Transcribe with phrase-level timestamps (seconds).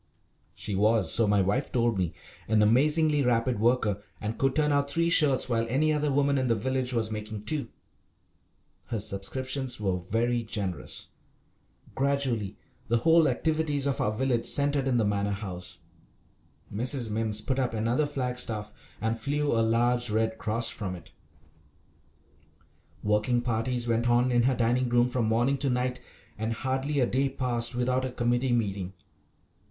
[0.55, 2.13] She was, so my wife told me,
[2.47, 6.47] an amazingly rapid worker, and could turn out three shirts while any other woman in
[6.47, 7.69] the village was making two.
[8.87, 11.09] Her subscriptions were very generous.
[11.93, 15.77] Gradually the whole activities of our village centred in the Manor House.
[16.73, 17.11] Mrs.
[17.11, 21.11] Mimms put up another flag staff and flew a large Red Cross from it.
[23.03, 25.99] Working parties went on in her dining room from morning to night,
[26.39, 28.93] and hardly a day passed without a committee meeting.